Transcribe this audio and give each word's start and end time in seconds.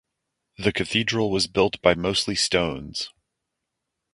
The 0.57 0.71
cathedral 0.73 1.29
was 1.29 1.45
built 1.45 1.79
by 1.83 1.93
mostly 1.93 2.33
stones. 2.33 3.11